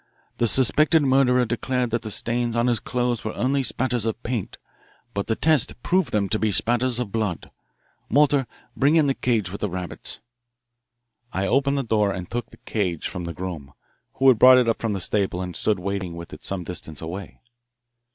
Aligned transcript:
The 0.39 0.47
suspected 0.47 1.03
murderer 1.03 1.45
declared 1.45 1.91
that 1.91 2.09
stains 2.11 2.55
on 2.55 2.65
his 2.65 2.79
clothes 2.79 3.23
were 3.23 3.35
only 3.35 3.61
spatters 3.61 4.07
of 4.07 4.23
paint, 4.23 4.57
but 5.13 5.27
the 5.27 5.35
test 5.35 5.79
proved 5.83 6.11
them 6.11 6.27
to 6.29 6.39
be 6.39 6.51
spatters 6.51 6.97
of 6.97 7.11
blood. 7.11 7.51
Walter, 8.09 8.47
bring 8.75 8.95
in 8.95 9.05
the 9.05 9.13
cage 9.13 9.51
with 9.51 9.61
the 9.61 9.69
rabbits." 9.69 10.19
I 11.31 11.45
opened 11.45 11.77
the 11.77 11.83
door 11.83 12.11
and 12.11 12.27
took 12.27 12.49
the 12.49 12.57
cage 12.57 13.07
from 13.07 13.25
the 13.25 13.33
groom, 13.35 13.73
who 14.13 14.27
had 14.27 14.39
brought 14.39 14.57
it 14.57 14.67
up 14.67 14.81
from 14.81 14.93
the 14.93 14.99
stable 14.99 15.39
and 15.39 15.55
stood 15.55 15.77
waiting 15.77 16.15
with 16.15 16.33
it 16.33 16.43
some 16.43 16.63
distance 16.63 16.99
away. 16.99 17.39